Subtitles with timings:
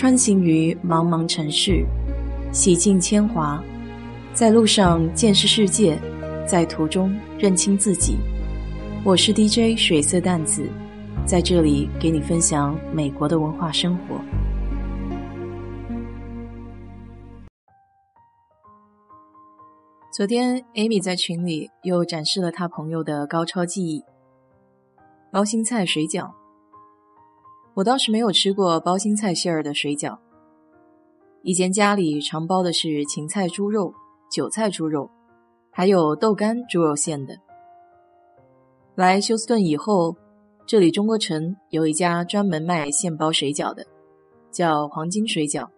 [0.00, 1.84] 穿行于茫茫城市，
[2.54, 3.62] 洗尽铅华，
[4.32, 6.00] 在路上见识世界，
[6.48, 8.16] 在途中认清自己。
[9.04, 10.66] 我是 DJ 水色淡子，
[11.26, 14.18] 在这里给你分享美国的文化生活。
[20.16, 24.02] 昨天，Amy 在群里又展示了她朋友的高超技艺——
[25.30, 26.39] 包心菜水饺。
[27.74, 30.18] 我倒是没有吃过包心菜馅儿的水饺，
[31.42, 33.94] 以前家里常包的是芹菜猪肉、
[34.30, 35.10] 韭菜猪肉，
[35.70, 37.38] 还有豆干猪肉馅的。
[38.96, 40.16] 来休斯顿以后，
[40.66, 43.86] 这里中国城有一家专门卖现包水饺的，
[44.50, 45.68] 叫黄金水饺。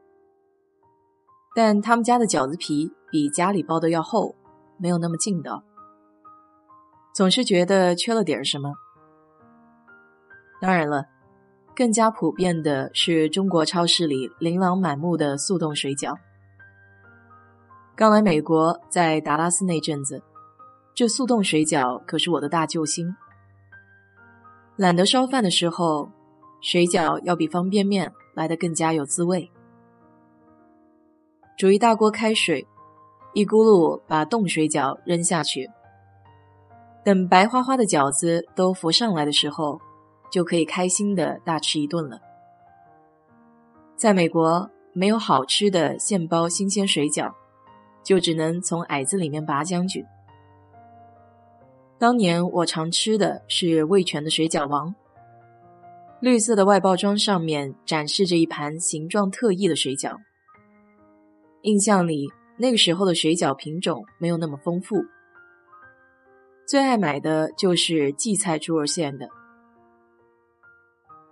[1.55, 4.35] 但他们家的饺子皮比家里包的要厚，
[4.79, 5.63] 没有那么劲道，
[7.15, 8.73] 总是觉得缺了点什么。
[10.61, 11.05] 当然了，
[11.75, 16.15] 更加普遍的是中国超市里琳琅满目的速冻水饺。
[17.97, 20.23] 刚来美国，在达拉斯那阵子。
[20.95, 23.15] 这速冻水饺可是我的大救星。
[24.77, 26.11] 懒得烧饭的时候，
[26.61, 29.51] 水饺要比方便面来的更加有滋味。
[31.57, 32.67] 煮一大锅开水，
[33.33, 35.71] 一咕噜把冻水饺扔下去，
[37.05, 39.81] 等白花花的饺子都浮上来的时候，
[40.33, 42.19] 就可以开心的大吃一顿了。
[43.95, 47.33] 在美国，没有好吃的现包新鲜水饺，
[48.03, 50.05] 就只能从矮子里面拔将军。
[51.99, 54.93] 当年我常吃的是味全的水饺王，
[56.19, 60.17] 绿色的外包装上面展示着一盘形状特异的水饺。
[61.61, 65.05] 印象里那个时候的水饺品种没有那么丰富，
[66.67, 69.29] 最爱买的就是荠菜猪肉馅的。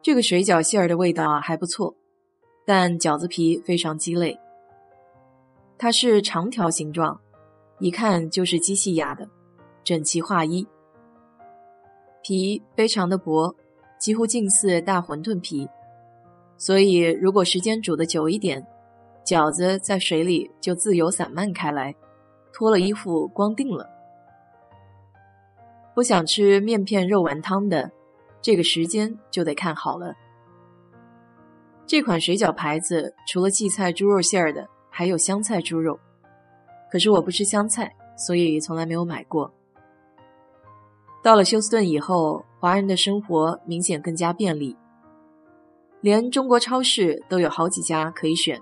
[0.03, 1.95] 这个水饺馅儿的味道还不错，
[2.65, 4.39] 但饺子皮非常鸡肋，
[5.77, 7.21] 它是长条形状，
[7.81, 9.29] 一看就是机器压的。
[9.83, 10.67] 整齐划一，
[12.23, 13.55] 皮非常的薄，
[13.99, 15.69] 几乎近似大馄饨皮，
[16.57, 18.67] 所以如果时间煮的久一点，
[19.25, 21.95] 饺子在水里就自由散漫开来，
[22.53, 23.89] 脱了衣服光腚了。
[25.95, 27.91] 不想吃面片肉丸汤的，
[28.43, 30.15] 这个时间就得看好了。
[31.87, 35.99] 这款水饺牌子除了荠菜猪肉馅儿的，还有香菜猪肉，
[36.91, 39.53] 可是我不吃香菜，所以从来没有买过。
[41.23, 44.77] 到了休斯顿以后，华人的生活明显更加便利，
[46.01, 48.61] 连中国超市都有好几家可以选，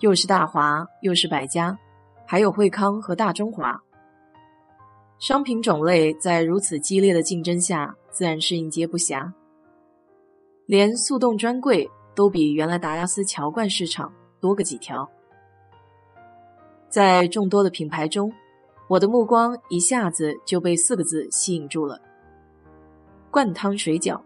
[0.00, 1.78] 又是大华，又是百家，
[2.26, 3.80] 还有惠康和大中华。
[5.18, 9.32] 商品种类在如此激烈的竞争下，自然是应接不暇。
[10.66, 15.08] 连速冻专柜都比原来达拉斯乔冠市场多个几条。
[16.88, 18.32] 在众多的品牌中，
[18.88, 22.00] 我的目光一下子就被四个字吸引住了：
[23.30, 24.20] 灌汤水饺。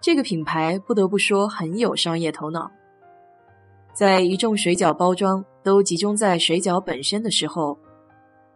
[0.00, 2.70] 这个品牌不得不说很有商业头脑。
[3.94, 7.78] 在一众水饺包装都集中在水饺本身的时候，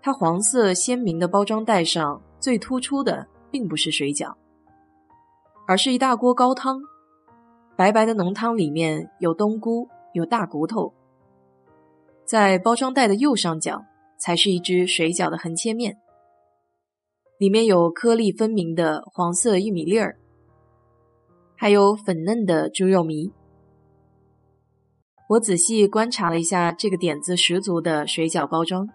[0.08, 4.34] 它黄色鲜明的包装袋上最突出的并不是水饺，
[5.66, 6.80] 而是一大锅高汤。
[7.76, 10.94] 白白的浓汤里面有冬菇，有大骨头。
[12.24, 13.84] 在包装袋的右上角。
[14.18, 15.96] 才是一只水饺的横切面，
[17.38, 20.18] 里面有颗粒分明的黄色玉米粒儿，
[21.54, 23.30] 还有粉嫩的猪肉糜。
[25.28, 28.88] 我仔细观察了一下这个点子十足的水饺包装，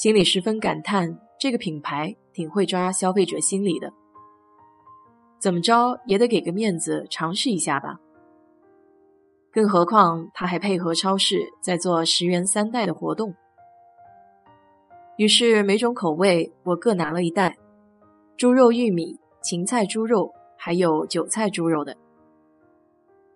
[0.00, 3.92] 心里十分感叹：这个品牌挺会抓消费者心理的。
[5.38, 8.00] 怎么着也得给个面子，尝试一下吧。
[9.52, 13.34] 更何况他还配合超市在做十元三袋的活动。
[15.18, 17.58] 于是每种口味我各拿了一袋，
[18.38, 21.94] 猪肉、玉米、芹菜猪肉，还有韭菜猪肉的。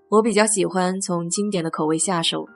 [0.08, 2.48] 我比较喜欢从经典的口味下手，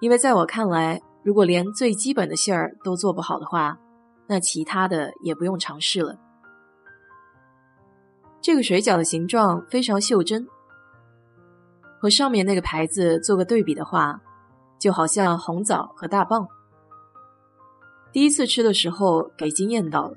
[0.00, 3.76] 因为在我看来，如果连最基本的馅儿都做不好的话，
[4.28, 6.16] 那其他的也不用尝试了。
[8.40, 10.46] 这个水饺的形状非常袖珍，
[11.98, 14.20] 和上面那个牌子做个对比的话，
[14.78, 16.46] 就好像红枣和大棒。
[18.12, 20.16] 第一次吃的时候给惊艳到了，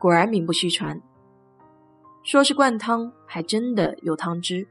[0.00, 0.98] 果然名不虚传。
[2.24, 4.66] 说是灌汤，还真的有汤汁。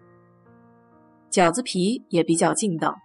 [1.29, 2.97] 饺子皮也比较劲道，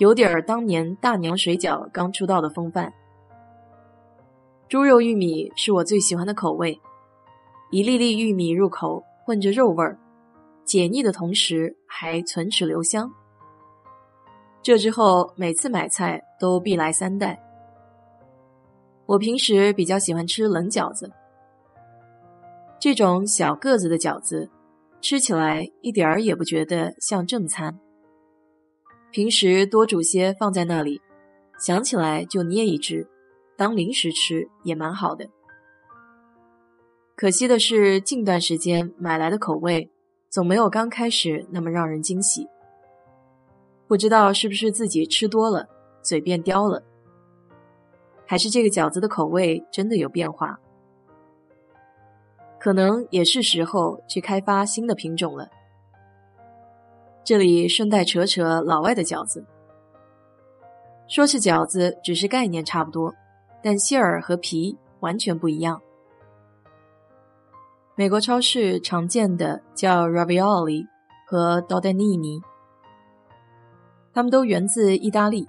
[0.00, 2.90] 有点儿当年大娘水饺刚出道的风范。
[4.66, 6.80] 猪肉玉米是我最喜欢的口味，
[7.70, 9.98] 一粒粒玉米入口混着肉味儿，
[10.64, 13.12] 解腻的同时还存齿留香。
[14.62, 17.38] 这之后每次买菜都必来三袋。
[19.04, 21.12] 我平时比较喜欢吃冷饺子，
[22.78, 24.48] 这种小个子的饺子，
[25.02, 27.78] 吃起来一点儿也不觉得像正餐。
[29.10, 31.00] 平时多煮些放在那里，
[31.58, 33.08] 想起来就捏一只，
[33.56, 35.28] 当零食吃也蛮好的。
[37.16, 39.90] 可惜的是，近段时间买来的口味
[40.28, 42.46] 总没有刚开始那么让人惊喜。
[43.88, 45.68] 不知道是不是自己吃多了，
[46.02, 46.84] 嘴变刁了，
[48.24, 50.60] 还是这个饺子的口味真的有变化？
[52.60, 55.48] 可能也是时候去开发新的品种了。
[57.30, 59.46] 这里顺带扯扯老外的饺子，
[61.06, 63.14] 说是饺子，只是概念差不多，
[63.62, 65.80] 但馅儿和皮完全不一样。
[67.94, 70.84] 美国超市常见的叫 ravioli
[71.24, 72.42] 和 d o d e n i n i
[74.12, 75.46] 它们都源自意大利。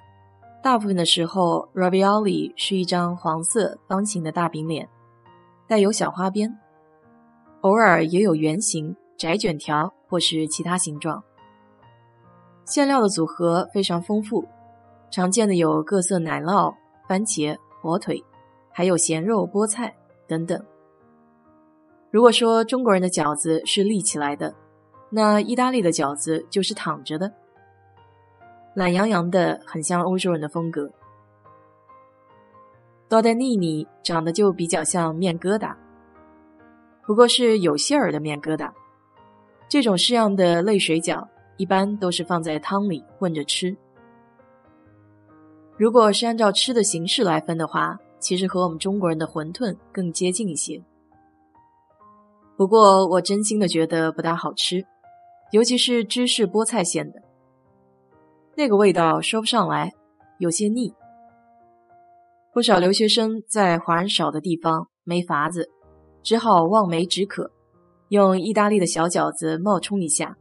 [0.62, 4.88] 大部分的时候，ravioli 是一张黄色方形的大饼脸，
[5.68, 6.56] 带有小花边，
[7.62, 11.24] 偶尔也有圆形、窄卷条或是其他形状。
[12.66, 14.46] 馅料的组合非常丰富，
[15.10, 16.74] 常见的有各色奶酪、
[17.08, 18.24] 番茄、火腿，
[18.72, 19.96] 还有咸肉、菠菜
[20.28, 20.64] 等等。
[22.12, 24.54] 如果说中国人的饺子是立起来的，
[25.10, 27.32] 那意大利的饺子就是躺着的，
[28.74, 30.90] 懒洋洋的，很像欧洲人的风格。
[33.10, 35.76] 多丹尼尼长得就比较像面疙瘩，
[37.06, 38.72] 不过是有馅儿的面疙瘩。
[39.68, 41.28] 这种式样的类水饺
[41.62, 43.78] 一般都是放在汤里混着吃。
[45.78, 50.84] 如果是按照吃的形式来分的话，其实和我们中国人的馄饨更接近一些。
[52.58, 54.84] 不过我真心的觉得不大好吃，
[55.52, 57.22] 尤其是芝士菠菜馅的，
[58.56, 59.94] 那个味道说不上来，
[60.40, 60.92] 有些腻。
[62.52, 65.70] 不少留学生在华人少的地方没法子，
[66.24, 67.52] 只好望梅止渴，
[68.10, 70.36] 用意大利的小饺子冒充一下，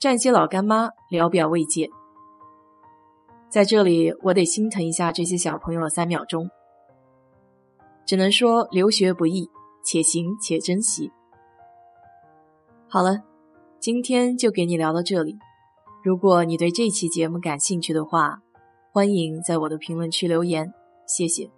[0.00, 1.90] 蘸些老干妈聊表慰藉。
[3.48, 6.48] 在这里，我得心疼一下这些小朋友三秒钟，
[8.06, 9.50] 只能说留学不易，
[9.82, 11.10] 且行且珍惜。
[12.88, 13.24] 好了，
[13.80, 15.36] 今天就给你聊到这里。
[16.04, 18.40] 如果你对这期节目感兴趣的话，
[18.92, 20.72] 欢迎在我的评论区留言，
[21.06, 21.50] 谢谢。